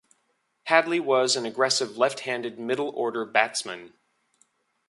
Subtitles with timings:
[0.67, 3.93] Hadlee was an aggressive left-handed middle-order batsman.